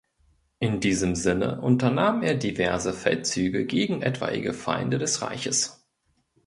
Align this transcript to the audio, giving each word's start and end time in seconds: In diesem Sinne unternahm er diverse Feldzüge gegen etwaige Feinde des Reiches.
In 0.57 0.79
diesem 0.79 1.13
Sinne 1.13 1.61
unternahm 1.61 2.23
er 2.23 2.33
diverse 2.33 2.91
Feldzüge 2.91 3.67
gegen 3.67 4.01
etwaige 4.01 4.55
Feinde 4.55 4.97
des 4.97 5.21
Reiches. 5.21 5.85